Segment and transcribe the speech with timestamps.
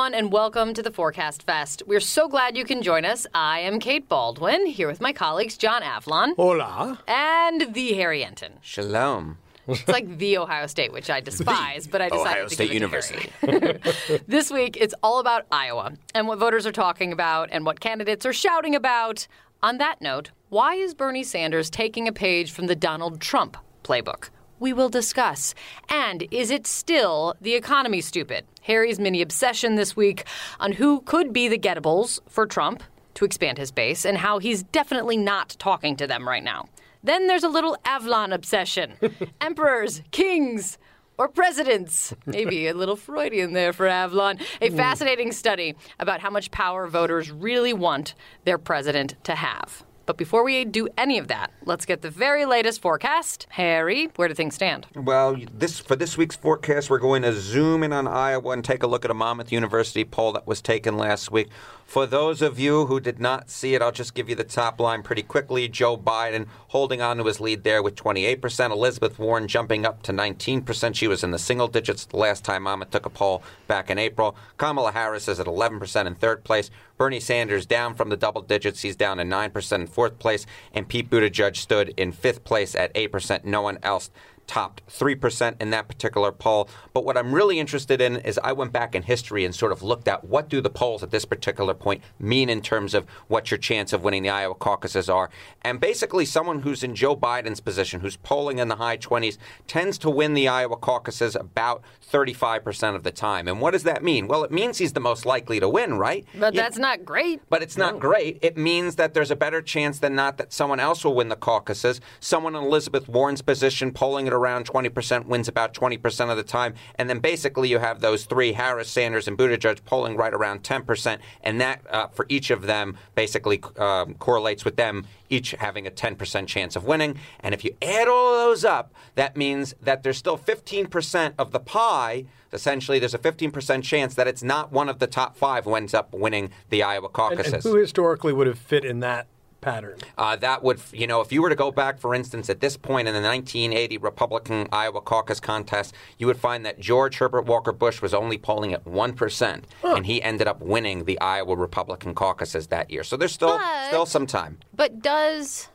[0.00, 1.82] everyone, and welcome to the Forecast Fest.
[1.86, 3.26] We're so glad you can join us.
[3.34, 6.98] I am Kate Bolduan, here with my colleagues John Avlon Hola.
[7.06, 8.52] and the Harry Enten.
[8.62, 9.36] Shalom.
[9.68, 12.76] It's like the Ohio State, which I despise, but I decided Ohio to State give
[12.76, 13.30] it to University.
[13.42, 14.20] Harry.
[14.26, 18.24] this week, it's all about Iowa and what voters are talking about and what candidates
[18.24, 19.28] are shouting about.
[19.62, 24.30] On that note, why is Bernie Sanders taking a page from the Donald Trump playbook?
[24.60, 25.54] We will discuss.
[25.90, 28.44] And is it still the economy stupid?
[28.62, 30.24] Harry's mini obsession this week
[30.58, 32.82] on who could be the gettables for Trump
[33.14, 36.68] to expand his base and how he's definitely not talking to them right now.
[37.02, 38.94] Then there's a little Avlon obsession.
[39.40, 40.78] Emperors, kings,
[41.18, 42.14] or presidents.
[42.26, 44.40] Maybe a little Freudian there for Avlon.
[44.60, 44.76] A mm.
[44.76, 49.84] fascinating study about how much power voters really want their president to have.
[50.06, 53.46] But before we do any of that, let's get the very latest forecast.
[53.50, 54.86] Harry, where do things stand?
[54.94, 58.82] Well, this for this week's forecast, we're going to zoom in on Iowa and take
[58.82, 61.48] a look at a Monmouth University poll that was taken last week.
[61.90, 64.78] For those of you who did not see it, I'll just give you the top
[64.78, 65.66] line pretty quickly.
[65.66, 68.70] Joe Biden holding on to his lead there with 28%.
[68.70, 70.94] Elizabeth Warren jumping up to 19%.
[70.94, 73.98] She was in the single digits the last time Monmouth took a poll back in
[73.98, 74.36] April.
[74.56, 76.70] Kamala Harris is at 11% in third place.
[76.96, 78.82] Bernie Sanders down from the double digits.
[78.82, 80.46] He's down to 9% in fourth place.
[80.72, 83.42] And Pete Buttigieg stood in fifth place at 8%.
[83.42, 84.10] No one else
[84.46, 86.68] topped 3% in that particular poll.
[86.92, 89.82] But what I'm really interested in is I went back in history and sort of
[89.82, 93.50] looked at what do the polls at this particular point mean in terms of what
[93.50, 95.30] your chance of winning the Iowa caucuses are.
[95.62, 99.98] And basically someone who's in Joe Biden's position, who's polling in the high 20s, tends
[99.98, 103.46] to win the Iowa caucuses about 35% of the time.
[103.46, 104.26] And what does that mean?
[104.26, 106.26] Well, it means he's the most likely to win, right?
[106.34, 107.40] But You- that's not great.
[107.48, 108.38] but it's not great.
[108.42, 111.36] It means that there's a better chance than not that someone else will win the
[111.36, 112.00] caucuses.
[112.18, 116.74] Someone in Elizabeth Warren's position, polling at around 20%, wins about 20% of the time.
[116.96, 121.18] And then basically you have those three, Harris, Sanders, and Buttigieg, polling right around 10%.
[121.42, 125.90] And that, uh, for each of them, basically um, correlates with them each having a
[125.90, 127.16] 10% chance of winning.
[127.40, 131.52] And if you add all of those up, that means that there's still 15% of
[131.52, 132.24] the pie.
[132.52, 135.94] Essentially, there's a 15% chance that it's not one of the top five who ends
[135.94, 137.52] up winning the Iowa And, caucuses.
[137.52, 139.28] and who historically would have fit in that
[139.60, 139.98] pattern?
[140.16, 142.76] Uh, that would, you know, if you were to go back, for instance, at this
[142.76, 147.72] point in the 1980 Republican Iowa caucus contest, you would find that George Herbert Walker
[147.72, 152.68] Bush was only polling at 1%, and he ended up winning the Iowa Republican caucuses
[152.68, 153.04] that year.
[153.04, 154.58] So there's still, But- still some time.
[154.74, 155.68] But does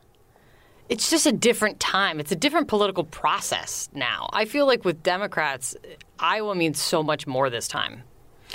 [0.88, 2.20] it's just a different time.
[2.20, 4.28] It's a different political process now.
[4.32, 5.74] I feel like with Democrats,
[6.18, 8.04] Iowa means so much more this time.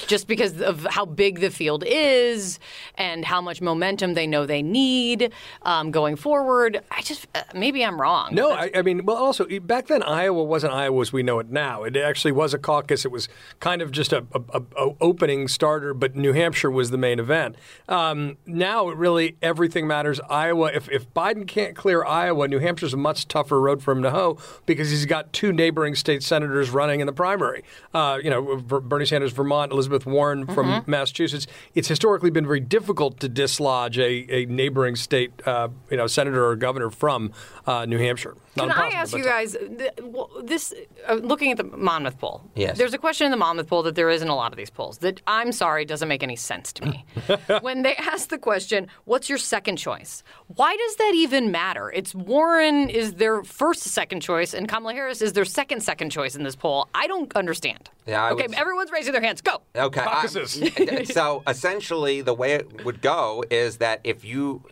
[0.07, 2.59] Just because of how big the field is
[2.97, 5.31] and how much momentum they know they need
[5.63, 6.81] um, going forward.
[6.91, 8.33] I just, uh, maybe I'm wrong.
[8.33, 11.49] No, I, I mean, well, also back then Iowa wasn't Iowa as we know it
[11.49, 11.83] now.
[11.83, 13.05] It actually was a caucus.
[13.05, 13.27] It was
[13.59, 17.19] kind of just a, a, a- a opening starter, but New Hampshire was the main
[17.19, 17.55] event.
[17.89, 20.19] Um, now, it really everything matters.
[20.29, 20.71] Iowa.
[20.73, 24.11] If, if Biden can't clear Iowa, New Hampshire's a much tougher road for him to
[24.11, 27.63] hoe because he's got two neighboring state senators running in the primary.
[27.93, 31.47] Uh, you know, Bernie Sanders, Vermont, Elizabeth Warren from Massachusetts.
[31.75, 36.45] It's historically been very difficult to dislodge a, a neighboring state, uh, you know, senator
[36.45, 37.31] or governor from
[37.67, 38.35] uh, New Hampshire.
[38.55, 40.73] Not Can I ask you guys th- well, this?
[41.07, 42.77] Uh, looking at the Monmouth poll, Yes.
[42.77, 44.97] there's a question in the Monmouth poll that there isn't a lot of these polls
[44.99, 47.05] that I'm sorry doesn't make any sense to me.
[47.61, 51.89] when they ask the question, "What's your second choice?" Why does that even matter?
[51.91, 56.35] It's Warren is their first second choice, and Kamala Harris is their second second choice
[56.35, 56.89] in this poll.
[56.93, 57.89] I don't understand.
[58.05, 59.39] Yeah, I okay, would- everyone's raising their hands.
[59.41, 59.61] Go.
[59.75, 60.01] Okay.
[60.01, 64.63] I- so essentially, the way it would go is that if you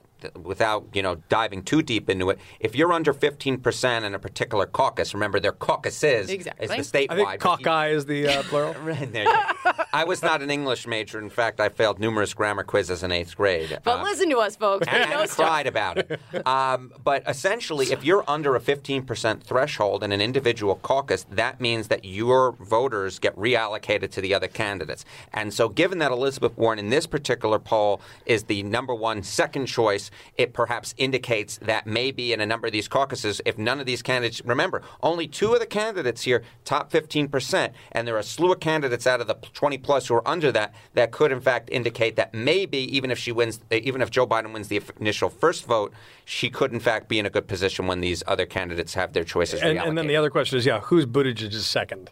[0.42, 4.66] without you know diving too deep into it, if you're under 15% in a particular
[4.66, 6.66] caucus, remember their caucuses Exactly.
[6.78, 7.12] is the statewide.
[7.12, 8.76] I think but you- cockeye is the uh, plural.
[8.84, 9.28] Right, there.
[9.94, 11.20] I was not an English major.
[11.20, 13.78] In fact, I failed numerous grammar quizzes in eighth grade.
[13.84, 14.88] But Uh, listen to us, folks.
[14.92, 15.48] We and I stuff.
[15.48, 16.20] cried about it.
[16.48, 21.88] Um, but essentially, if you're under a 15% threshold in an individual caucus, that means
[21.90, 25.06] that your voters get reallocated to the other candidates.
[25.34, 29.66] And so, given that Elizabeth Warren in this particular poll is the number one second
[29.68, 33.86] choice, it perhaps indicates that maybe in a number of these caucuses, if none of
[33.86, 38.24] these candidates, remember, only two of the candidates here top 15%, and there are a
[38.24, 41.42] slew of candidates out of the 20 plus who are under that, that could in
[41.42, 45.30] fact indicate that maybe even if she wins, even if Joe Biden wins the initial
[45.30, 45.94] first vote,
[46.26, 49.24] she could in fact be in a good position when these other candidates have their
[49.24, 52.12] choices And, and then the other question is, yeah, who's Buttigieg's second?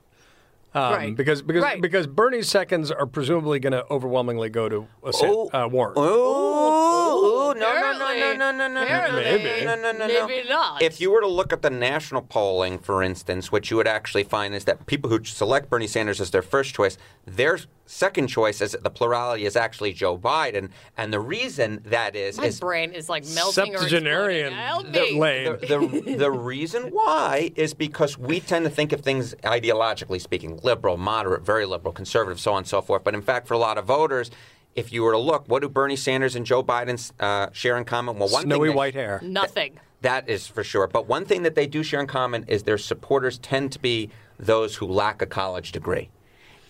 [0.78, 1.16] Um, Right.
[1.16, 1.82] Because because Right.
[1.82, 5.50] because Bernie's seconds are presumably going to overwhelmingly go to uh, Sa- Oh.
[5.54, 5.94] uh, Warren.
[5.98, 9.66] Oh, no, no, no, no, no, no, no, no, Maybe.
[9.66, 10.28] no, no, no, no.
[10.28, 10.82] maybe not.
[10.82, 14.24] If you were to look at the national polling, for instance, what you would actually
[14.24, 17.58] find is that people who select Bernie Sanders as their first choice, their
[17.88, 22.46] second choice is the plurality is actually Joe Biden, and the reason that is My
[22.46, 24.94] is brain is like melting Septuagenarian exploding.
[24.94, 25.68] Help the me.
[25.68, 30.60] the, the, the reason why is because we tend to think of things ideologically speaking
[30.64, 33.04] liberal, moderate, very liberal, conservative, so on and so forth.
[33.04, 34.30] But in fact, for a lot of voters,
[34.76, 37.86] if you were to look, what do Bernie Sanders and Joe Biden uh, share in
[37.86, 38.20] common?
[38.20, 39.20] Well, one Snowy thing they- white hair.
[39.24, 39.80] Nothing.
[40.02, 40.86] That is for sure.
[40.86, 44.12] But one thing that they do share in common is their supporters tend to be
[44.38, 46.10] those who lack a college degree.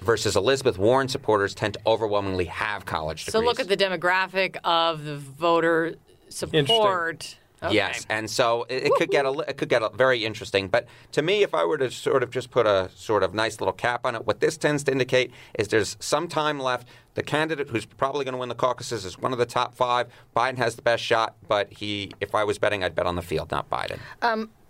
[0.02, 3.42] Versus Elizabeth Warren supporters tend to overwhelmingly have college degrees.
[3.42, 5.96] So look at the demographic of the voter
[6.30, 7.38] support.
[7.64, 7.74] Okay.
[7.74, 10.68] Yes, and so it, it could get a it could get a, very interesting.
[10.68, 13.60] But to me, if I were to sort of just put a sort of nice
[13.60, 16.88] little cap on it, what this tends to indicate is there's some time left.
[17.16, 20.08] The candidate who's probably going to win the caucuses is one of the top five.
[20.36, 23.24] Biden has the best shot, but he, if I was betting, I'd bet on the
[23.24, 23.98] field, not Biden.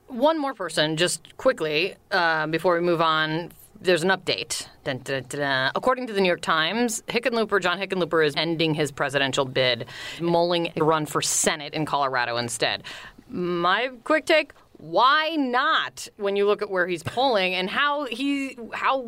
[0.08, 3.52] One more person, just quickly, uh, before we move on.
[3.80, 4.68] There's an update.
[4.84, 5.72] Dun, dun, dun.
[5.76, 9.86] According to the New York Times, Hickenlooper, John Hickenlooper, is ending his presidential bid,
[10.20, 12.84] mulling a run for Senate in Colorado instead.
[13.30, 16.08] My quick take: Why not?
[16.18, 19.06] When you look at where he's polling and how he, how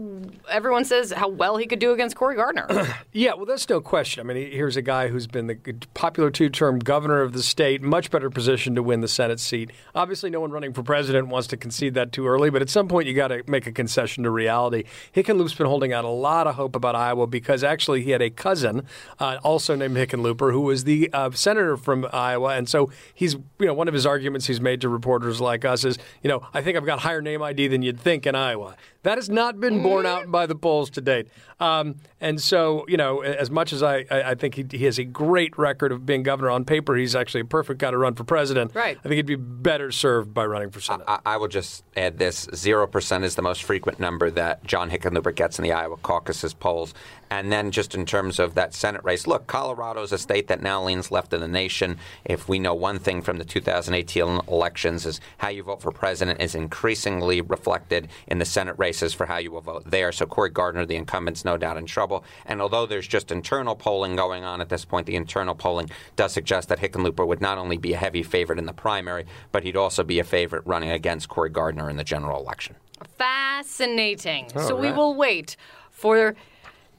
[0.50, 2.68] everyone says how well he could do against Cory Gardner.
[3.12, 4.22] Yeah, well, that's no question.
[4.22, 5.56] I mean, here's a guy who's been the
[5.96, 9.72] popular two-term governor of the state, much better position to win the Senate seat.
[9.96, 12.88] Obviously, no one running for president wants to concede that too early, but at some
[12.88, 14.84] point, you got to make a concession to reality.
[15.16, 18.30] Hickenloop's been holding out a lot of hope about Iowa because actually he had a
[18.30, 18.86] cousin,
[19.20, 23.66] uh, also named Hickenlooper, who was the uh, senator from Iowa, and so he's, you
[23.66, 26.62] know, one of his arguments he's made to reporters like us is, you know, I
[26.62, 28.76] think I've got higher name ID than you'd think in Iowa.
[29.04, 31.30] That has not been borne out by the polls to date.
[31.62, 35.00] Um, and so, you know, as much as I, I I think he, he has
[35.00, 38.16] a great record of being governor on paper, he's actually a perfect guy to run
[38.16, 38.76] for president.
[38.76, 38.98] Right.
[38.98, 41.06] I think he'd be better served by running for Senate.
[41.08, 44.90] I, I will just add this: zero percent is the most frequent number that John
[44.90, 46.94] Hickenlooper gets in the Iowa caucuses polls.
[47.32, 50.64] And then, just in terms of that Senate race, look, Colorado is a state that
[50.64, 52.00] now leans left in the nation.
[52.26, 56.42] If we know one thing from the 2018 elections, is how you vote for president
[56.42, 60.12] is increasingly reflected in the Senate races for how you will vote there.
[60.12, 62.24] So Cory Gardner, the incumbent's no doubt in trouble.
[62.48, 66.34] And although there's just internal polling going on at this point, the internal polling does
[66.34, 69.78] suggest that Hickenlooper would not only be a heavy favorite in the primary, but he'd
[69.78, 72.76] also be a favorite running against Cory Gardner in the general election.
[73.16, 74.50] Fascinating.
[74.50, 75.56] so we will wait
[75.92, 76.36] for.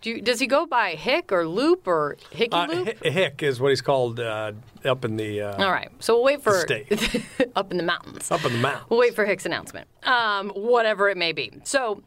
[0.00, 2.98] Do you, does he go by Hick or Loop or Hickey Uh, Loop?
[3.02, 4.52] Hi- Hick is what he's called uh,
[4.84, 5.90] up in the uh, All right.
[5.98, 6.90] So we'll wait for state.
[7.56, 8.30] up in the mountains.
[8.30, 8.86] up in the mountains.
[8.88, 11.52] We'll wait for Hick's announcement, um, whatever it may be.
[11.64, 12.02] So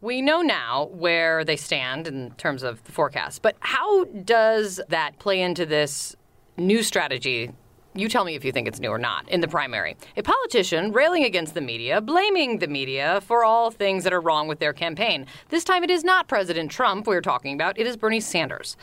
[0.00, 3.42] we know now where they stand in terms of the forecast.
[3.42, 6.14] But how does that play into this
[6.56, 7.50] new strategy?
[7.94, 9.96] You tell me if you think it's new or not in the primary.
[10.16, 14.48] A politician railing against the media, blaming the media for all things that are wrong
[14.48, 15.26] with their campaign.
[15.50, 18.78] This time it is not President Trump we're talking about, it is Bernie Sanders.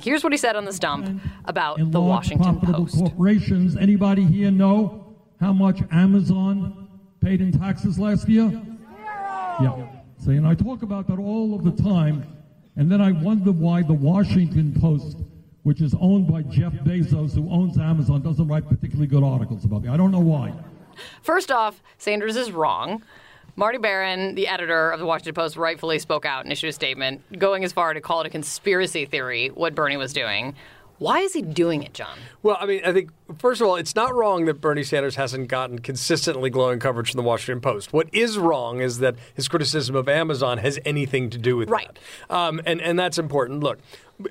[0.00, 2.98] Here's what he said on the stump about and the Washington Post.
[2.98, 3.76] corporations.
[3.76, 6.88] Anybody here know how much Amazon
[7.20, 8.48] paid in taxes last year?
[8.48, 8.78] Zero.
[9.60, 9.86] Yeah.
[10.18, 12.24] See, and I talk about that all of the time,
[12.76, 15.18] and then I wonder why the Washington Post,
[15.62, 19.82] which is owned by Jeff Bezos, who owns Amazon, doesn't write particularly good articles about
[19.82, 19.88] me.
[19.88, 20.52] I don't know why.
[21.22, 23.02] First off, Sanders is wrong.
[23.54, 27.38] Marty Baron, the editor of the Washington Post, rightfully spoke out and issued a statement
[27.38, 30.54] going as far to call it a conspiracy theory what Bernie was doing.
[30.98, 32.18] Why is he doing it, John?
[32.42, 35.48] Well, I mean, I think first of all, it's not wrong that Bernie Sanders hasn't
[35.48, 37.92] gotten consistently glowing coverage from the Washington Post.
[37.92, 41.98] What is wrong is that his criticism of Amazon has anything to do with Right.
[42.28, 42.34] that.
[42.34, 43.60] Um, and, and that's important.
[43.62, 43.78] Look,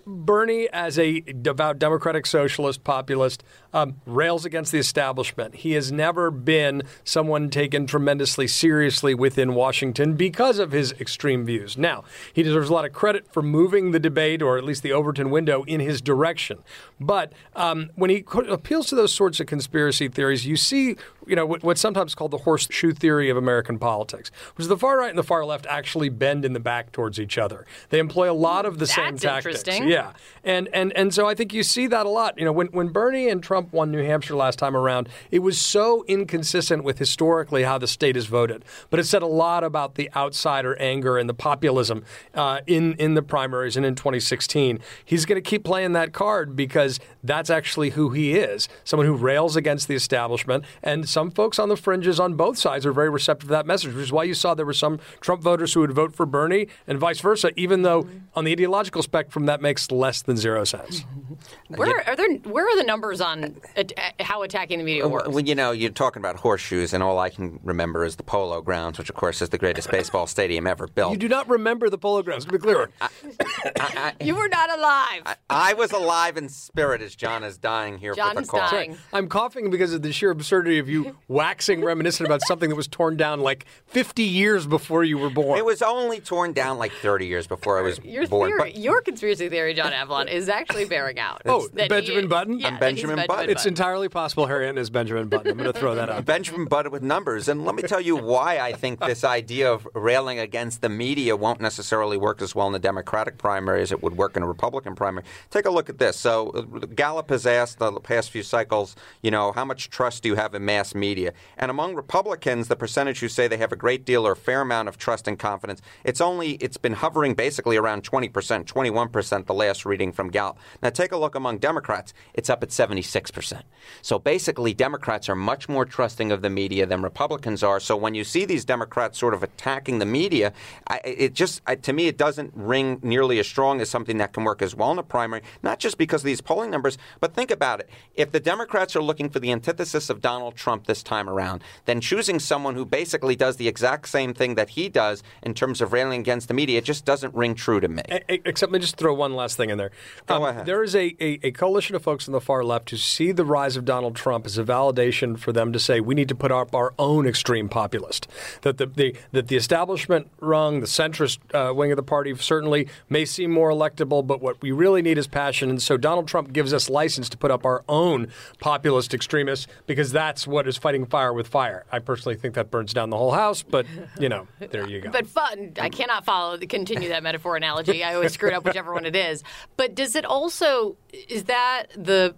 [0.05, 3.43] Bernie, as a devout democratic socialist populist,
[3.73, 5.55] um, rails against the establishment.
[5.55, 11.77] He has never been someone taken tremendously seriously within Washington because of his extreme views.
[11.77, 14.93] Now, he deserves a lot of credit for moving the debate, or at least the
[14.93, 16.59] Overton window, in his direction.
[16.99, 20.95] But um, when he appeals to those sorts of conspiracy theories, you see,
[21.31, 24.77] you know, what, what's sometimes called the horseshoe theory of American politics, which is the
[24.77, 27.65] far right and the far left actually bend in the back towards each other.
[27.89, 29.59] They employ a lot of the same That's tactics.
[29.61, 29.87] interesting.
[29.87, 30.11] Yeah,
[30.43, 32.37] and and and so I think you see that a lot.
[32.37, 35.57] You know, when when Bernie and Trump won New Hampshire last time around, it was
[35.57, 38.65] so inconsistent with historically how the state is voted.
[38.89, 42.03] But it said a lot about the outsider anger and the populism
[42.35, 44.79] uh, in in the primaries and in 2016.
[45.05, 48.67] He's going to keep playing that card because that's actually who he is.
[48.83, 52.85] Someone who rails against the establishment, and some folks on the fringes on both sides
[52.85, 55.43] are very receptive to that message, which is why you saw there were some Trump
[55.43, 58.17] voters who would vote for Bernie and vice versa, even though mm-hmm.
[58.33, 61.03] on the ideological spectrum that makes less than zero sense.
[61.67, 62.29] Where are there?
[62.37, 65.29] Where are the numbers on at, how attacking the media works?
[65.29, 68.61] Well, you know, you're talking about horseshoes, and all I can remember is the Polo
[68.61, 71.11] Grounds, which, of course, is the greatest baseball stadium ever built.
[71.11, 72.89] You do not remember the polo grounds, to be clear.
[74.21, 75.37] you were not alive.
[75.49, 78.69] I was alive in spirit as John is dying here John for the is call.
[78.71, 78.97] dying.
[79.13, 82.87] I'm coughing because of the sheer absurdity of you waxing reminiscent about something that was
[82.87, 85.57] torn down like 50 years before you were born.
[85.57, 88.49] It was only torn down like 30 years before I was Your born.
[88.49, 91.41] theory, but your conspiracy theory, John Avlon, is actually bearing out.
[91.51, 92.59] Oh, Benjamin he- Button?
[92.59, 93.49] Yeah, I'm Benjamin Button.
[93.49, 95.51] it's entirely possible Harry Ant is Benjamin Button.
[95.51, 96.23] I'm going to throw that out.
[96.25, 97.47] Benjamin Button with numbers.
[97.49, 101.35] And let me tell you why I think this idea of railing against the media
[101.35, 104.47] won't necessarily work as well in the Democratic primary as it would work in a
[104.47, 105.25] Republican primary.
[105.49, 106.15] Take a look at this.
[106.17, 110.29] So uh, Gallup has asked the past few cycles, you know, how much trust do
[110.29, 111.33] you have in mass media?
[111.57, 114.61] And among Republicans, the percentage who say they have a great deal or a fair
[114.61, 119.53] amount of trust and confidence, it's only it's been hovering basically around 20%, 21% the
[119.53, 120.57] last reading from Gallup.
[120.81, 123.61] Now take a look among Democrats, it's up at 76%.
[124.01, 127.79] So basically Democrats are much more trusting of the media than Republicans are.
[127.79, 130.53] So when you see these Democrats sort of attacking the media,
[130.87, 134.33] I, it just I, to me it doesn't ring nearly as strong as something that
[134.33, 135.41] can work as well in a primary.
[135.63, 137.89] Not just because of these polling numbers, but think about it.
[138.15, 142.01] If the Democrats are looking for the antithesis of Donald Trump this time around, then
[142.01, 145.93] choosing someone who basically does the exact same thing that he does in terms of
[145.93, 148.03] railing against the media, it just doesn't ring true to me.
[148.29, 149.91] Except, let me just throw one last thing in there.
[150.27, 150.65] Um, ahead.
[150.65, 153.45] There is a, a, a coalition of folks on the far left who see the
[153.45, 156.51] rise of Donald Trump as a validation for them to say we need to put
[156.51, 158.27] up our own extreme populist.
[158.61, 162.87] That the, the that the establishment rung, the centrist uh, wing of the party certainly
[163.09, 165.69] may seem more electable, but what we really need is passion.
[165.69, 168.27] And so Donald Trump gives us license to put up our own
[168.59, 171.85] populist extremists because that's what is fighting fire with fire.
[171.91, 173.85] I personally think that burns down the whole house, but
[174.19, 175.11] you know, there you go.
[175.11, 175.73] But fun.
[175.79, 178.03] I cannot follow continue that metaphor analogy.
[178.03, 179.43] I always screw it up whichever one it is.
[179.77, 182.35] But does it also is that the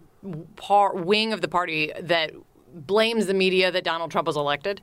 [0.55, 2.31] par, wing of the party that
[2.73, 4.81] blames the media that Donald Trump was elected?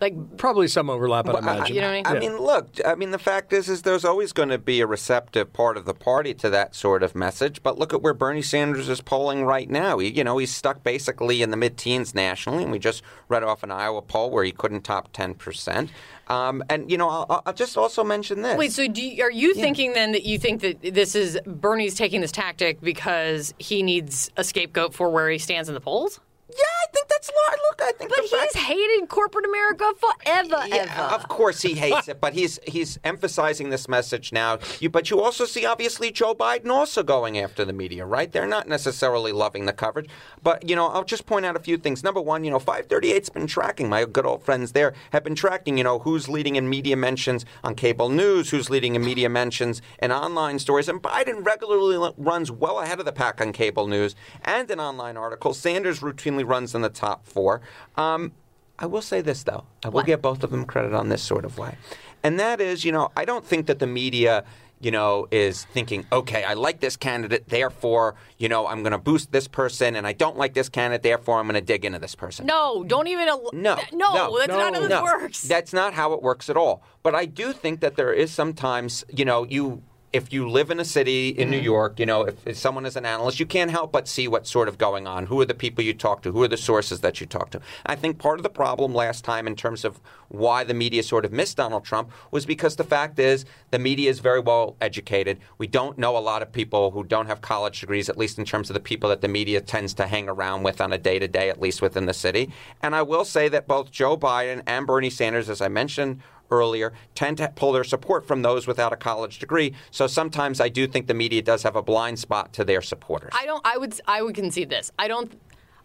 [0.00, 1.74] Like Probably some overlap, I'd Well, I- imagine.
[1.74, 2.32] You know what I I mean?
[2.34, 2.68] mean, look.
[2.86, 5.84] I mean, the fact is, is there's always going to be a receptive part of
[5.86, 7.62] the party to that sort of message.
[7.62, 9.98] But look at where Bernie Sanders is polling right now.
[9.98, 13.62] He, you know, he's stuck basically in the mid-teens nationally, and we just read off
[13.64, 15.90] an Iowa poll where he couldn't top ten percent.
[16.28, 18.56] Um, and you know, I'll, I'll just also mention this.
[18.56, 21.94] Wait, so do you, are you thinking then that you think that this is Bernie's
[21.96, 26.20] taking this tactic because he needs a scapegoat for where he stands in the polls?
[26.56, 27.82] Yeah, I think that's lo- look.
[27.82, 31.14] I think But he's hated corporate America forever, Yeah, ever.
[31.14, 34.58] of course he hates it, but he's he's emphasizing this message now.
[34.80, 38.30] You, but you also see obviously Joe Biden also going after the media, right?
[38.30, 40.08] They're not necessarily loving the coverage,
[40.42, 42.02] but you know I'll just point out a few things.
[42.02, 43.88] Number one, you know 538's been tracking.
[43.88, 45.78] My good old friends there have been tracking.
[45.78, 49.82] You know who's leading in media mentions on cable news, who's leading in media mentions
[50.00, 54.14] in online stories, and Biden regularly runs well ahead of the pack on cable news
[54.44, 55.58] and in online articles.
[55.58, 57.60] Sanders routinely runs in the top four.
[57.96, 58.32] Um,
[58.78, 59.64] I will say this though.
[59.84, 61.76] I will give both of them credit on this sort of way.
[62.22, 64.44] And that is, you know, I don't think that the media,
[64.80, 68.98] you know, is thinking, okay, I like this candidate, therefore, you know, I'm going to
[68.98, 71.98] boost this person, and I don't like this candidate, therefore, I'm going to dig into
[72.00, 72.46] this person.
[72.46, 73.28] no, don't even.
[73.28, 75.02] al- No, th- no, that's not how it no.
[75.02, 75.42] works.
[75.42, 76.82] That's not how it works at all.
[77.04, 79.82] But I do think that there is sometimes, you know, you
[80.12, 81.52] if you live in a city in.
[81.52, 81.64] New mm.
[81.64, 84.50] York, you know, if, if someone is an analyst, you can't help but see what's
[84.50, 85.26] sort of going on.
[85.26, 86.32] Who are the people you talk to?
[86.32, 87.60] Who are the sources that you talk to?
[87.84, 91.24] I think part of the problem last time in terms of why the media sort
[91.24, 95.38] of missed Donald Trump was because the fact is the media is very well educated.
[95.58, 98.46] We don't know a lot of people who don't have college degrees, at least in
[98.46, 101.18] terms of the people that the media tends to hang around with on a day
[101.18, 102.50] to day, at least within the city.
[102.80, 106.92] And I will say that both Joe Biden and Bernie Sanders, as I mentioned earlier,
[107.14, 109.74] tend to pull their support from those without a college degree.
[109.90, 113.32] So sometimes I do think the media does have a blind spot to their supporters.
[113.36, 113.66] I don't.
[113.66, 114.00] I would.
[114.06, 114.92] I would concede this.
[114.98, 115.32] I don't.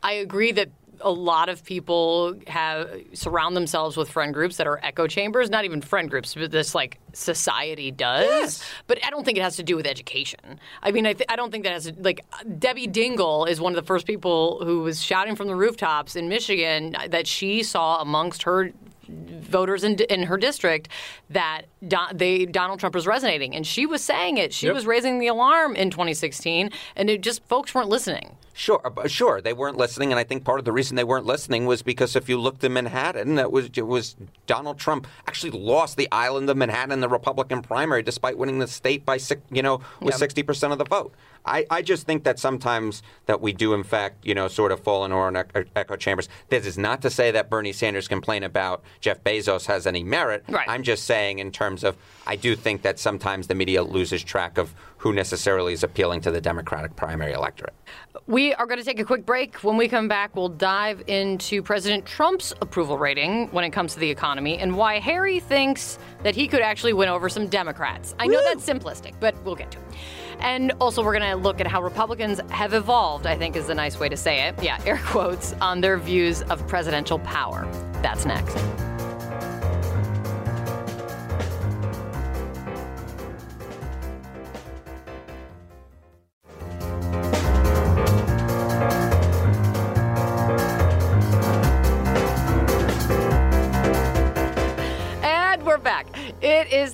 [0.04, 0.70] I agree that
[1.02, 5.50] a lot of people have surround themselves with friend groups that are echo chambers.
[5.50, 8.26] Not even friend groups, but this like society does.
[8.26, 8.64] Yes.
[8.88, 10.60] But I don't think it has to do with education.
[10.82, 12.26] I mean, I, th- I don't think that has to, like
[12.60, 16.30] Debbie Dingell is one of the first people who was shouting from the rooftops in
[16.30, 18.72] Michigan that she saw amongst her
[19.10, 20.90] voters in, in her district
[21.30, 24.54] that Don, they Donald Trump was resonating, and she was saying it.
[24.54, 24.76] She Yep.
[24.76, 28.36] was raising the alarm in 2016, and it just folks weren't listening.
[28.58, 31.28] Sure, uh, sure, they weren't listening, and I think part of the reason they weren't
[31.28, 34.16] listening was because if you looked in Manhattan, it was it was
[34.48, 38.66] Donald Trump actually lost the island of Manhattan in the Republican primary, despite winning the
[38.66, 41.14] state by six, you know, with sixty percent of the vote.
[41.46, 44.80] I, I just think that sometimes that we do, in fact, you know, sort of
[44.82, 45.36] fall in our own
[45.76, 46.28] echo chambers.
[46.50, 50.44] This is not to say that Bernie Sanders' complaint about Jeff Bezos has any merit.
[50.50, 50.68] Right.
[50.68, 51.96] I'm just saying, in terms of,
[52.26, 56.32] I do think that sometimes the media loses track of who necessarily is appealing to
[56.32, 57.74] the Democratic primary electorate.
[58.26, 59.64] We are going to take a quick break.
[59.64, 64.00] When we come back, we'll dive into President Trump's approval rating when it comes to
[64.00, 68.16] the economy and why Harry thinks that he could actually win over some Democrats.
[68.20, 69.86] I know that's simplistic, but we'll get to it.
[70.40, 73.76] And also, we're going to look at how Republicans have evolved, I think is the
[73.76, 74.62] nice way to say it.
[74.62, 77.68] Yeah, air quotes, on their views of presidential power.
[78.04, 78.58] That's next.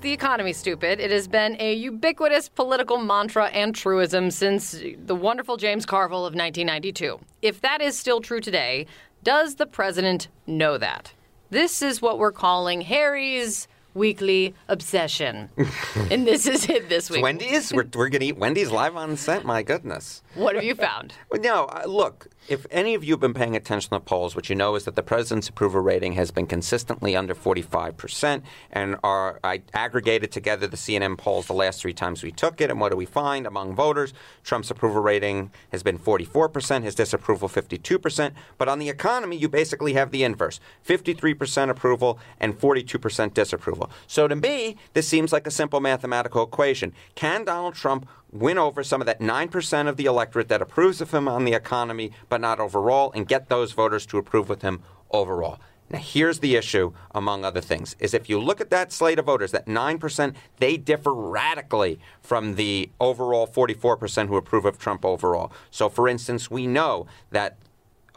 [0.03, 0.99] The economy, stupid.
[0.99, 6.35] It has been a ubiquitous political mantra and truism since the wonderful James Carville of
[6.35, 7.19] 1992.
[7.41, 8.85] If that is still true today,
[9.23, 11.13] does the president know that?
[11.49, 15.49] This is what we're calling Harry's weekly obsession.
[16.11, 17.23] and this is it this week.
[17.23, 17.71] Wendy's?
[17.71, 19.45] We're, we're going to eat Wendy's live on set?
[19.45, 20.21] My goodness.
[20.35, 21.13] What have you found?
[21.31, 24.35] Well, no, uh, look, if any of you have been paying attention to the polls,
[24.35, 28.41] what you know is that the president's approval rating has been consistently under 45%.
[28.71, 32.69] And our, I aggregated together the CNN polls the last three times we took it.
[32.69, 34.13] And what do we find among voters?
[34.43, 38.31] Trump's approval rating has been 44%, his disapproval 52%.
[38.57, 43.89] But on the economy, you basically have the inverse 53% approval and 42% disapproval.
[44.07, 46.93] So to me, this seems like a simple mathematical equation.
[47.15, 51.13] Can Donald Trump win over some of that 9% of the electorate that approves of
[51.13, 54.81] him on the economy, but not overall, and get those voters to approve with him
[55.11, 55.59] overall.
[55.89, 59.25] Now, here's the issue, among other things, is if you look at that slate of
[59.25, 65.51] voters, that 9%, they differ radically from the overall 44% who approve of Trump overall.
[65.69, 67.57] So, for instance, we know that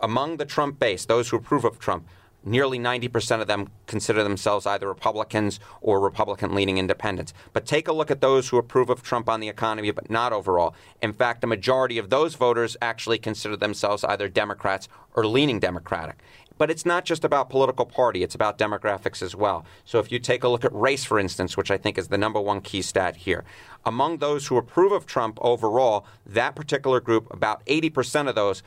[0.00, 2.06] among the Trump base, those who approve of Trump,
[2.46, 7.34] nearly 90% of them consider themselves either Republicans or Republican leaning independents.
[7.52, 10.32] But take a look at those who approve of Trump on the economy, but not
[10.32, 10.74] overall.
[11.02, 16.22] In fact, the majority of those voters actually consider themselves either Democrats or leaning Democratic.
[16.58, 19.66] But it's not just about political party, it's about demographics as well.
[19.84, 22.16] So if you take a look at race, for instance, which I think is the
[22.16, 23.44] number one key stat here,
[23.84, 28.62] among those who approve of Trump overall, that particular group, about 80% of those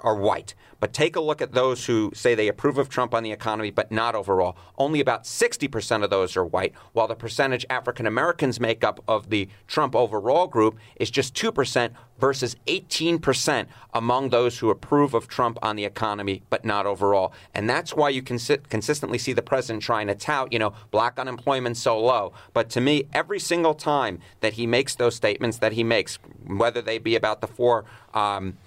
[0.00, 0.54] are white.
[0.82, 3.70] But take a look at those who say they approve of Trump on the economy,
[3.70, 4.56] but not overall.
[4.76, 9.30] Only about 60% of those are white, while the percentage African Americans make up of
[9.30, 15.56] the Trump overall group is just 2% versus 18% among those who approve of Trump
[15.62, 17.32] on the economy, but not overall.
[17.54, 21.16] And that's why you consi- consistently see the president trying to tout, you know, black
[21.16, 22.32] unemployment so low.
[22.54, 26.82] But to me, every single time that he makes those statements that he makes, whether
[26.82, 28.58] they be about the four, um,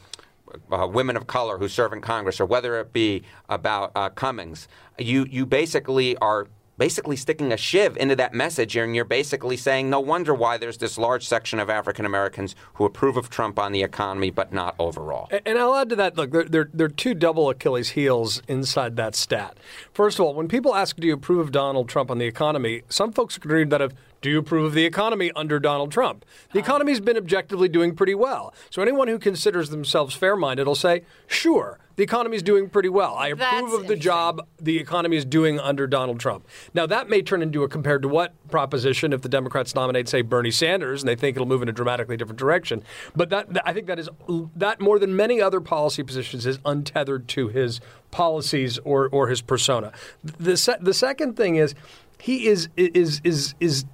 [0.71, 4.67] uh, women of color who serve in Congress, or whether it be about uh, Cummings,
[4.97, 9.89] you you basically are basically sticking a shiv into that message, and you're basically saying,
[9.89, 13.71] no wonder why there's this large section of African Americans who approve of Trump on
[13.71, 15.29] the economy, but not overall.
[15.45, 16.17] And I'll add to that.
[16.17, 19.57] Look, there, there, there are two double Achilles heels inside that stat.
[19.93, 22.81] First of all, when people ask, "Do you approve of Donald Trump on the economy?"
[22.89, 23.93] Some folks could read that of,
[24.25, 28.15] "Do you approve of the economy under Donald Trump?" The economy's been objectively doing pretty
[28.15, 28.55] well.
[28.71, 33.15] So anyone who considers themselves fair-minded will say, "Sure." the economy is doing pretty well.
[33.15, 36.45] I That's approve of the job the economy is doing under Donald Trump.
[36.73, 40.21] Now, that may turn into a compared to what proposition if the Democrats nominate, say,
[40.21, 42.83] Bernie Sanders, and they think it'll move in a dramatically different direction.
[43.15, 44.09] But that I think that is
[44.55, 47.79] that more than many other policy positions is untethered to his
[48.11, 49.93] policies or or his persona.
[50.23, 51.75] The se- the second thing is
[52.19, 53.85] he is is is is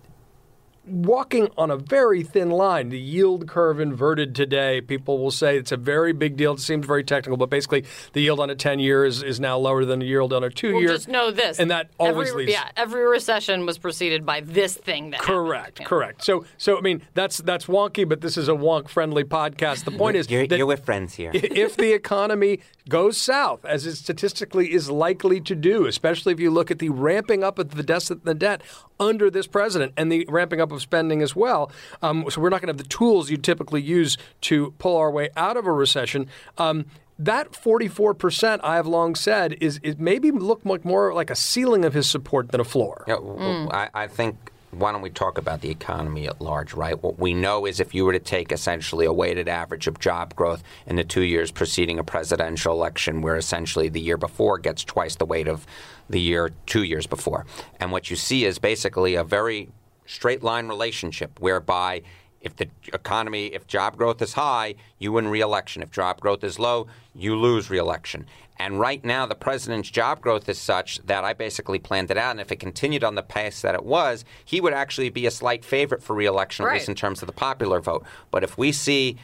[0.87, 2.89] walking on a very thin line.
[2.89, 4.81] The yield curve inverted today.
[4.81, 6.53] People will say it's a very big deal.
[6.53, 9.57] It seems very technical, but basically the yield on a 10 year is, is now
[9.57, 10.89] lower than the yield on a two Well, year.
[10.89, 11.59] just know this.
[11.59, 12.53] And that always every, leads.
[12.57, 15.85] Yeah, every recession was preceded by this thing that Correct, happened.
[15.87, 16.23] correct.
[16.23, 19.85] So, so I mean, that's that's wonky, but this is a wonk-friendly podcast.
[19.85, 21.31] The point is You're, that you're with friends here.
[21.33, 22.59] if the economy
[22.91, 26.89] goes south, as it statistically is likely to do, especially if you look at the
[26.89, 28.61] ramping up of the deficit the debt
[28.99, 31.71] under this president and the ramping up of spending as well.
[32.01, 35.09] Um, so we're not going to have the tools you typically use to pull our
[35.09, 36.27] way out of a recession.
[36.57, 36.85] Um,
[37.17, 41.93] that 44%, I have long said, is, is maybe look more like a ceiling of
[41.93, 43.05] his support than a floor.
[43.07, 46.73] Yeah, w- w- I, I think why don't we talk about the economy at large,
[46.73, 47.01] right?
[47.01, 50.35] What we know is if you were to take essentially a weighted average of job
[50.35, 54.83] growth in the two years preceding a presidential election, where essentially the year before gets
[54.83, 55.67] twice the weight of
[56.09, 57.45] the year two years before.
[57.79, 59.69] And what you see is basically a very
[60.05, 62.01] straight line relationship whereby
[62.41, 65.81] if the economy, if job growth is high, you win reelection.
[65.81, 68.25] If job growth is low, you lose reelection.
[68.57, 72.31] And right now, the president's job growth is such that I basically planned it out.
[72.31, 75.31] And if it continued on the pace that it was, he would actually be a
[75.31, 76.73] slight favorite for reelection, at Right.
[76.75, 78.05] least in terms of the popular vote.
[78.29, 79.17] But if we see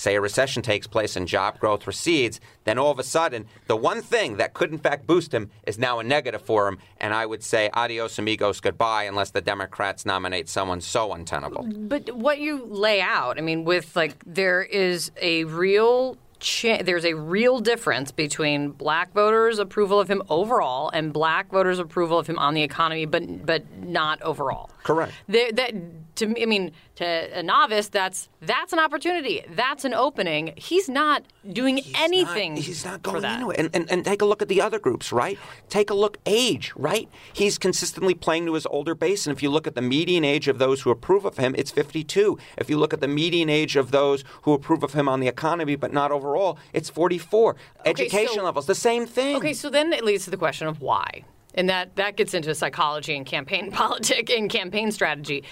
[0.00, 3.76] say a recession takes place and job growth recedes, then all of a sudden, the
[3.76, 6.78] one thing that could in fact boost him is now a negative for him.
[6.98, 11.62] And I would say adios amigos, goodbye, unless the Democrats nominate someone so untenable.
[11.62, 16.16] But what you lay out, I mean, with like there is a real.
[16.62, 22.18] There's a real difference between black voters' approval of him overall and black voters' approval
[22.18, 24.70] of him on the economy, but but not overall.
[24.82, 25.12] Correct.
[25.28, 25.74] There- that
[26.16, 29.42] to me, I mean, to a novice, that's that's an opportunity.
[29.50, 30.52] That's an opening.
[30.56, 32.54] He's not doing He's anything.
[32.54, 33.58] Not, he's not going into it.
[33.58, 35.38] And, and, and take a look at the other groups, right?
[35.68, 37.08] Take a look age, right?
[37.32, 39.26] He's consistently playing to his older base.
[39.26, 41.70] And if you look at the median age of those who approve of him, it's
[41.70, 42.38] 52.
[42.58, 45.28] If you look at the median age of those who approve of him on the
[45.28, 47.56] economy but not overall, it's 44.
[47.84, 49.36] Education so- levels, the same thing.
[49.36, 51.24] Okay, so then it leads to the question of why.
[51.54, 55.44] And that, that gets into psychology and campaign politics and campaign strategy.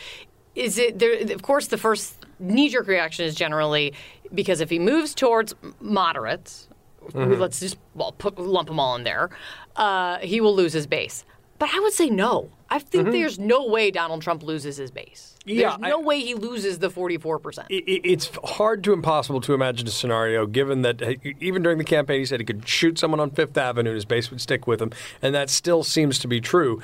[0.55, 3.95] Is it there of course the first knee jerk reaction is generally
[4.35, 6.69] because if he moves towards moderates,
[7.15, 9.31] let's just well put lump them all in there,
[9.77, 11.25] uh, he will lose his base.
[11.59, 12.51] But I would say no.
[12.71, 15.37] I think there's no way Donald Trump loses his base.
[15.47, 17.67] Yeah, there's no I- way he loses the 44%.
[17.71, 21.01] it- it- it's hard to impossible to imagine a scenario given that
[21.41, 24.05] even during the campaign he said he could shoot someone on Fifth Avenue and his
[24.05, 24.91] base would stick with him,
[25.23, 26.83] and that still seems to be true.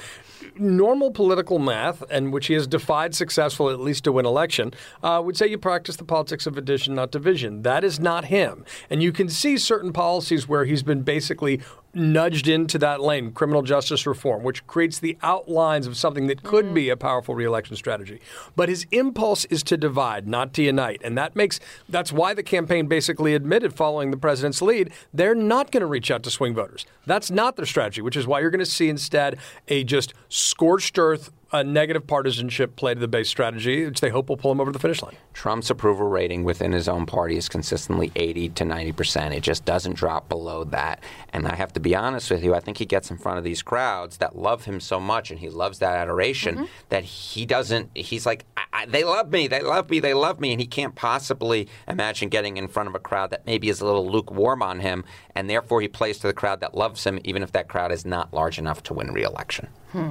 [0.56, 5.20] Normal political math, and which he has defied successfully at least to win election, uh,
[5.24, 7.62] would say you practice the politics of addition, not division.
[7.62, 11.60] That is not him, and you can see certain policies where he's been basically
[11.96, 16.72] nudged into that lane, criminal justice reform, which creates the outlines of something that could
[16.74, 18.20] be a powerful reelection strategy.
[18.57, 21.00] But his impulse is to divide, not to unite.
[21.04, 25.70] And that makes that's why the campaign basically admitted following the president's lead, they're not
[25.70, 26.87] going to reach out to swing voters.
[27.07, 30.98] That's not their strategy, which is why you're going to see instead a just scorched
[30.98, 34.60] earth a negative partisanship play to the base strategy, which they hope will pull him
[34.60, 35.14] over the finish line.
[35.32, 39.34] Trump's approval rating within his own party is consistently 80 to 90 percent.
[39.34, 41.02] It just doesn't drop below that.
[41.32, 43.44] And I have to be honest with you, I think he gets in front of
[43.44, 46.64] these crowds that love him so much, and he loves that adoration mm-hmm.
[46.88, 47.90] that he doesn't.
[47.96, 50.66] He's like, I, I, they love me, they love me, they love me, and he
[50.66, 54.60] can't possibly imagine getting in front of a crowd that maybe is a little lukewarm
[54.60, 55.04] on him,
[55.36, 58.04] and therefore he plays to the crowd that loves him, even if that crowd is
[58.04, 59.68] not large enough to win re-election.
[59.92, 60.10] Hmm.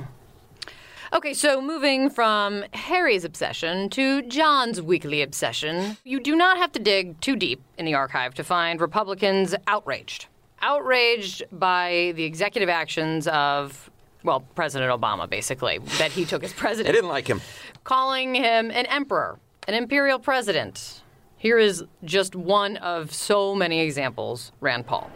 [1.13, 6.80] Okay, so moving from Harry's obsession to John's weekly obsession, you do not have to
[6.80, 10.26] dig too deep in the archive to find Republicans outraged.
[10.63, 13.91] Outraged by the executive actions of,
[14.23, 16.88] well, President Obama, basically, that he took as president.
[16.91, 17.41] They didn't like him.
[17.84, 21.04] calling him an emperor, an imperial president.
[21.38, 25.12] Here is just one of so many examples Rand Paul.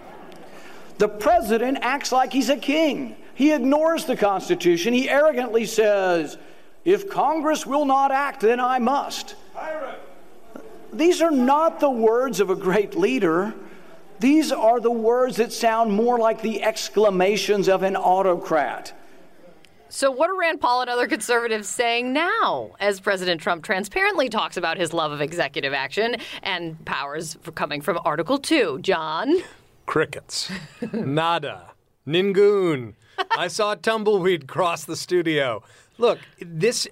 [1.00, 3.16] The president acts like he's a king.
[3.38, 4.96] He ignores the Constitution.
[4.96, 6.40] He arrogantly says,
[6.84, 9.36] If Congress will not act, then I must.
[10.92, 13.54] These are not the words of a great leader.
[14.20, 18.92] These are the words that sound more like the exclamations of an autocrat.
[19.90, 24.58] So, what are Rand Paul and other conservatives saying now as President Trump transparently talks
[24.58, 28.80] about his love of executive action and powers for coming from Article 2?
[28.82, 29.44] John?
[29.86, 30.52] Crickets.
[30.92, 31.74] Nada.
[32.08, 32.96] Ningoon.
[33.38, 35.62] I saw tumbleweed cross the studio.
[36.00, 36.88] Look, this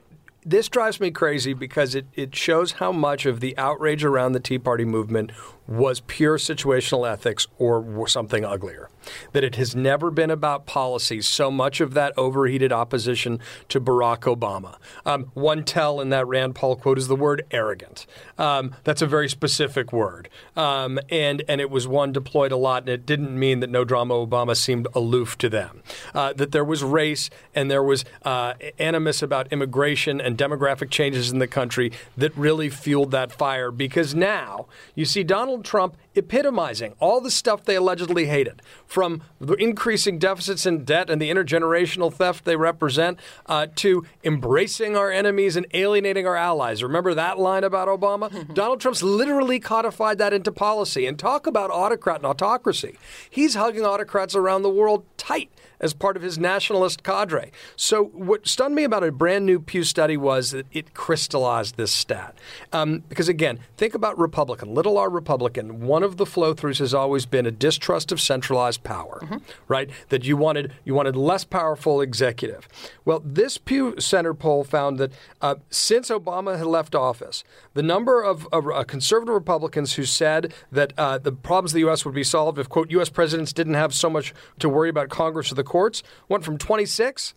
[0.45, 4.39] this drives me crazy because it, it shows how much of the outrage around the
[4.39, 5.31] Tea Party movement
[5.67, 8.89] was pure situational ethics or something uglier.
[9.33, 11.21] That it has never been about policy.
[11.21, 13.39] So much of that overheated opposition
[13.69, 14.77] to Barack Obama.
[15.05, 18.05] Um, one tell in that Rand Paul quote is the word arrogant.
[18.37, 22.83] Um, that's a very specific word, um, and and it was one deployed a lot,
[22.83, 25.83] and it didn't mean that no drama Obama seemed aloof to them.
[26.13, 31.31] Uh, that there was race and there was uh, animus about immigration and demographic changes
[31.31, 33.71] in the country that really fueled that fire.
[33.71, 39.53] Because now you see Donald Trump epitomizing all the stuff they allegedly hated, from the
[39.53, 45.55] increasing deficits and debt and the intergenerational theft they represent, uh, to embracing our enemies
[45.55, 46.83] and alienating our allies.
[46.83, 48.53] Remember that line about Obama?
[48.53, 51.05] Donald Trump's literally codified that into policy.
[51.05, 52.97] And talk about autocrat and autocracy.
[53.29, 57.51] He's hugging autocrats around the world tight as part of his nationalist cadre.
[57.75, 61.91] So, what stunned me about a brand new Pew study was that it crystallized this
[61.91, 62.37] stat.
[62.71, 65.81] Um, because, again, think about Republican, little r Republican.
[65.81, 69.37] One of the flow throughs has always been a distrust of centralized power, mm-hmm.
[69.67, 69.89] right?
[70.09, 72.67] That you wanted you wanted less powerful executive.
[73.03, 75.11] Well, this Pew Center poll found that
[75.41, 77.43] uh, since Obama had left office,
[77.75, 82.05] the number of, uh, conservative Republicans who said that uh, the problems of the U.S.
[82.05, 83.09] would be solved if, quote, U.S.
[83.09, 87.35] presidents didn't have so much to worry about Congress or the courts went from 26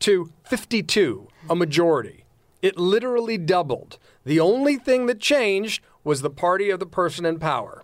[0.00, 2.24] to 52, a majority.
[2.60, 3.98] It literally doubled.
[4.24, 7.82] The only thing that changed was the party of the person in power.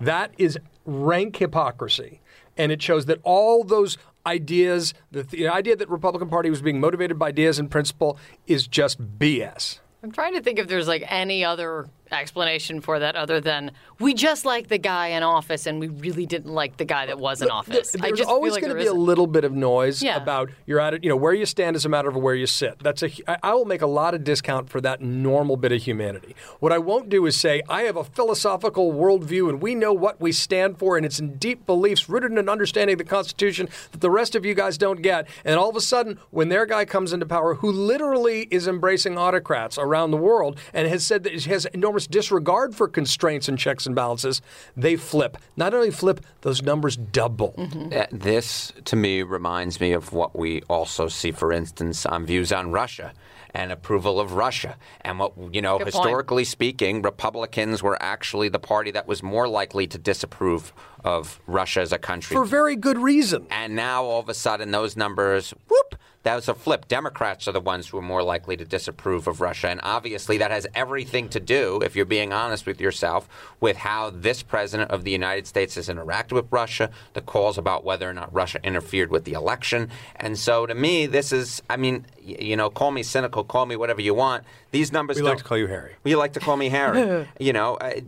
[0.00, 2.22] That is rank hypocrisy.
[2.56, 6.80] And it shows that all those ideas, the, the idea that Republican Party was being
[6.80, 9.80] motivated by ideas and principle is just BS.
[10.02, 14.14] I'm trying to think if there's like any other explanation for that other than we
[14.14, 17.42] just like the guy in office and we really didn't like the guy that was
[17.42, 17.92] in office.
[17.92, 20.16] There's always like going to be a little bit of noise yeah.
[20.16, 22.46] about you're at it, you know, where you stand is a matter of where you
[22.46, 22.78] sit.
[22.80, 23.10] That's a
[23.44, 26.34] I will make a lot of discount for that normal bit of humanity.
[26.60, 30.20] What I won't do is say I have a philosophical worldview and we know what
[30.20, 33.68] we stand for and it's in deep beliefs rooted in an understanding of the Constitution
[33.92, 35.28] that the rest of you guys don't get.
[35.44, 39.18] And all of a sudden, when their guy comes into power, who literally is embracing
[39.18, 43.48] autocrats around the world and has said that he has enormous enormous disregard for constraints
[43.48, 44.40] and checks and balances,
[44.76, 45.36] they flip.
[45.56, 47.54] Not only flip, those numbers double.
[47.58, 48.16] Mm-hmm.
[48.16, 52.70] This, to me, reminds me of what we also see, for instance, on views on
[52.70, 53.12] Russia
[53.54, 54.76] and approval of Russia.
[55.00, 56.48] And what you know, Good historically point.
[56.48, 60.72] speaking, Republicans were actually the party that was more likely to disapprove
[61.04, 63.46] of Russia as a country for very good reason.
[63.50, 65.87] And now all of a sudden, those numbers, whoop,
[66.24, 66.88] that was a flip.
[66.88, 69.68] Democrats are the ones who are more likely to disapprove of Russia.
[69.68, 73.28] And obviously, that has everything to do, if you're being honest with yourself,
[73.60, 77.84] with how this president of the United States has interacted with Russia, the calls about
[77.84, 79.90] whether or not Russia interfered with the election.
[80.16, 83.76] And so, to me, this is, I mean, you know, call me cynical, call me
[83.76, 84.44] whatever you want.
[84.70, 85.16] These numbers.
[85.16, 85.94] We like to call you Harry.
[86.02, 87.26] We like to call me Harry.
[87.40, 88.00] you know, uh,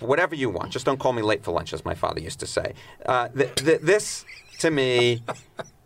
[0.00, 0.70] whatever you want.
[0.70, 2.72] Just don't call me late for lunch, as my father used to say.
[3.04, 4.24] Uh, th- th- this,
[4.60, 5.22] to me,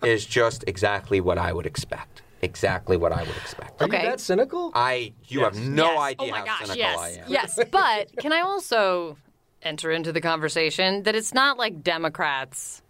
[0.05, 2.23] is just exactly what I would expect.
[2.43, 3.81] Exactly what I would expect.
[3.81, 4.03] Are okay.
[4.03, 4.73] you that cynical?
[4.75, 5.13] I.
[5.29, 5.57] You yes.
[5.57, 6.01] have no yes.
[6.01, 6.99] idea oh my how gosh, cynical yes.
[6.99, 7.25] I am.
[7.29, 9.17] Yes, but can I also
[9.63, 12.83] enter into the conversation that it's not like Democrats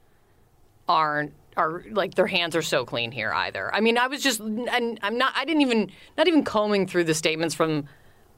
[0.89, 3.75] aren't are like their hands are so clean here either.
[3.75, 7.05] I mean, I was just and I'm not I didn't even not even combing through
[7.05, 7.89] the statements from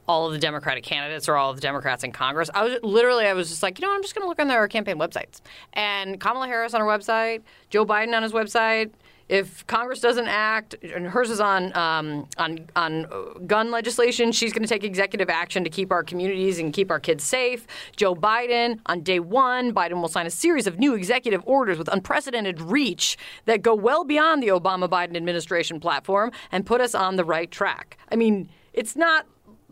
[0.07, 2.51] all of the Democratic candidates or all of the Democrats in Congress.
[2.55, 4.49] I was literally, I was just like, you know, I'm just going to look on
[4.49, 5.41] their campaign websites.
[5.73, 8.91] And Kamala Harris on her website, Joe Biden on his website.
[9.27, 14.63] If Congress doesn't act, and hers is on um, on on gun legislation, she's going
[14.63, 17.67] to take executive action to keep our communities and keep our kids safe.
[17.97, 21.89] Joe Biden on day one, Biden will sign a series of new executive orders with
[21.89, 27.17] unprecedented reach that go well beyond the Obama Biden administration platform and put us on
[27.17, 27.97] the right track.
[28.13, 29.27] I mean, it's not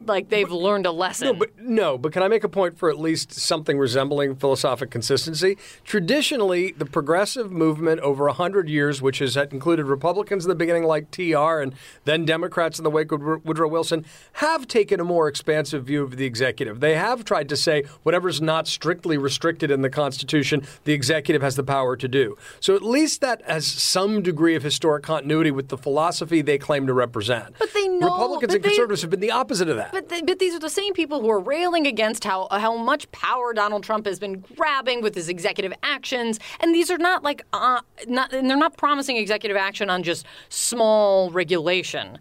[0.07, 1.29] like they've but, learned a lesson.
[1.29, 4.91] No but, no, but can I make a point for at least something resembling philosophic
[4.91, 5.57] consistency?
[5.85, 11.11] Traditionally, the progressive movement over 100 years, which has included Republicans in the beginning like
[11.11, 15.85] TR and then Democrats in the wake of Woodrow Wilson, have taken a more expansive
[15.85, 16.81] view of the executive.
[16.81, 21.57] They have tried to say whatever's not strictly restricted in the Constitution, the executive has
[21.57, 22.37] the power to do.
[22.61, 26.87] So at least that has some degree of historic continuity with the philosophy they claim
[26.87, 27.55] to represent.
[27.59, 29.92] But they know Republicans and conservatives they, have been the opposite of that.
[29.93, 33.53] But, but these are the same people who are railing against how how much power
[33.53, 37.83] Donald Trump has been grabbing with his executive actions, and these are not like uh,
[38.09, 42.19] not and they're not promising executive action on just small regulation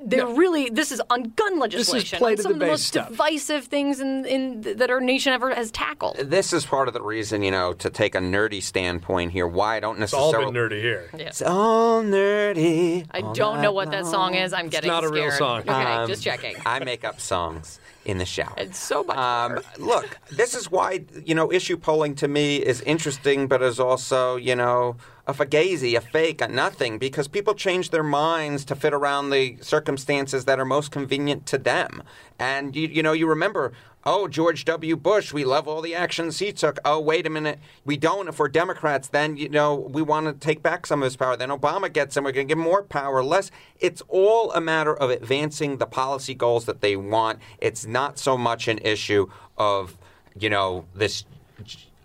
[0.00, 1.98] they're really this is on gun legislation.
[2.04, 3.08] This is play to some the of the most stuff.
[3.08, 6.16] divisive things in, in that our nation ever has tackled.
[6.18, 9.46] This is part of the reason, you know, to take a nerdy standpoint here.
[9.46, 10.68] Why I don't necessarily It's all necessarily.
[10.68, 11.10] been nerdy here.
[11.18, 11.26] Yeah.
[11.28, 13.06] It's all nerdy.
[13.10, 14.52] I all don't know what that song is.
[14.52, 15.24] I'm getting not a scared.
[15.24, 15.60] real song.
[15.60, 16.56] Okay, Um, just checking.
[16.64, 18.54] I make up songs in the shower.
[18.56, 22.80] It's so much Um, look, this is why you know issue polling to me is
[22.82, 27.90] interesting, but is also you know a fugazi, a fake, a nothing, because people change
[27.90, 32.02] their minds to fit around the circumstances that are most convenient to them.
[32.38, 33.72] And you, you know, you remember.
[34.04, 34.96] Oh, George W.
[34.96, 36.78] Bush, we love all the actions he took.
[36.84, 38.28] Oh, wait a minute, we don't.
[38.28, 41.36] If we're Democrats, then you know we want to take back some of his power.
[41.36, 42.24] Then Obama gets him.
[42.24, 43.50] We're going to give him more power, less.
[43.80, 47.40] It's all a matter of advancing the policy goals that they want.
[47.58, 49.98] It's not so much an issue of
[50.38, 51.24] you know this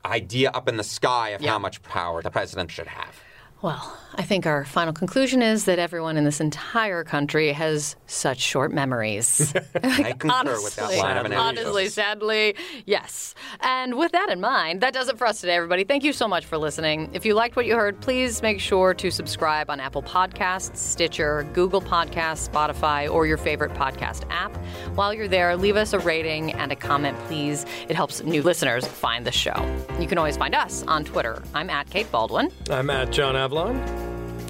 [0.04, 1.52] idea up in the sky of Yeah.
[1.52, 3.23] how much power the president should have.
[3.64, 8.40] Well, I think our final conclusion is that everyone in this entire country has such
[8.40, 9.54] short memories.
[9.84, 13.34] I concur with that honestly, line of honestly, sadly, yes.
[13.62, 15.84] And with that in mind, that does it for us today, everybody.
[15.84, 17.10] Thank you so much for listening.
[17.14, 21.48] If you liked what you heard, please make sure to subscribe on Apple Podcasts, Stitcher,
[21.54, 24.54] Google Podcasts, Spotify, or your favorite podcast app.
[24.94, 27.66] While you're there, leave us a rating and a comment, please.
[27.88, 29.56] It helps new listeners find the show.
[30.00, 31.42] You can always find us on Twitter.
[31.56, 32.52] I'm at Kate Bolduan.
[32.70, 33.53] I'm at John Avlon.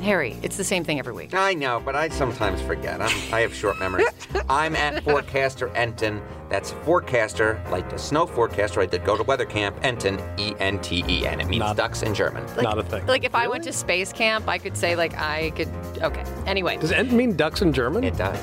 [0.04, 1.34] Harry, it's the same thing every week.
[1.34, 3.02] I know, but I sometimes forget.
[3.02, 4.08] I'm, I have short memories.
[4.50, 6.22] I'm at Forecaster Enten.
[6.50, 8.82] That's forecaster, like the snow forecaster.
[8.82, 9.80] I did go to weather camp.
[9.82, 11.40] Enten, E N T E N.
[11.40, 12.46] It means Not- ducks in German.
[12.62, 13.06] Not a thing.
[13.08, 15.70] Like if I went to space camp, I could say like I could.
[16.02, 16.24] Okay.
[16.46, 18.04] Anyway, Does Ent mean ducks in German?
[18.04, 18.38] It does.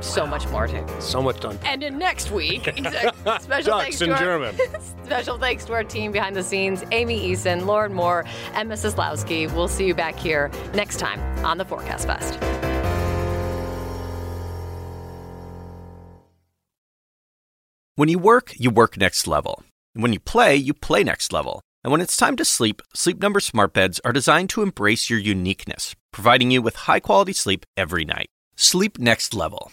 [0.00, 0.84] So much more too.
[1.00, 1.58] so much done.
[1.64, 2.64] And in next week,
[3.40, 4.58] special Ducks thanks in to our, German.
[5.04, 8.94] special thanks to our team behind the scenes, Amy Eason, Lauren Moore, and Mrs.
[8.94, 9.52] Lowski.
[9.52, 12.38] We'll see you back here next time on the Forecast Fest.
[17.96, 19.64] When you work, you work next level.
[19.92, 21.62] And when you play, you play next level.
[21.82, 25.18] And when it's time to sleep, Sleep Number smart beds are designed to embrace your
[25.18, 28.28] uniqueness, providing you with high-quality sleep every night.
[28.56, 29.72] Sleep next level.